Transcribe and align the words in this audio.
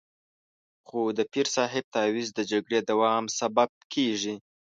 خو 0.87 0.99
د 1.17 1.19
پیر 1.31 1.47
صاحب 1.55 1.85
تعویض 1.95 2.29
د 2.33 2.39
جګړې 2.51 2.79
دوام 2.91 3.23
سبب 3.39 3.69
کېږي. 3.93 4.35